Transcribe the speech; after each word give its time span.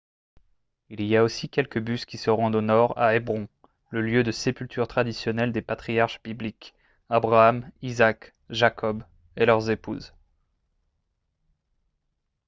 il 0.89 1.03
y 1.03 1.15
a 1.15 1.23
aussi 1.23 1.47
quelques 1.47 1.77
bus 1.79 2.05
qui 2.05 2.17
se 2.17 2.31
rendent 2.31 2.55
au 2.55 2.61
nord 2.61 2.97
à 2.97 3.13
hébron 3.15 3.47
le 3.91 4.01
lieu 4.01 4.23
de 4.23 4.31
sépulture 4.31 4.87
traditionnel 4.87 5.51
des 5.51 5.61
patriarches 5.61 6.23
bibliques 6.23 6.73
abraham 7.11 7.69
isaac 7.83 8.33
jacob 8.49 9.03
et 9.35 9.45
leurs 9.45 9.69
épouses 9.69 10.15